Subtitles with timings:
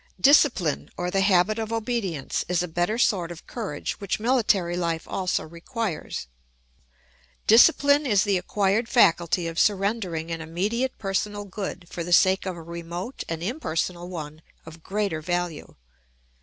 [0.19, 5.07] Discipline, or the habit of obedience, is a better sort of courage which military life
[5.07, 6.25] also requires.
[7.45, 12.57] Discipline is the acquired faculty of surrendering an immediate personal good for the sake of
[12.57, 15.75] a remote and impersonal one of greater value.